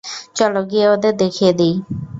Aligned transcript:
চলো 0.37 0.61
গিয়ে 0.69 0.85
ওদের 0.93 1.13
দেখিয়ে 1.21 1.51
দিই। 1.59 1.75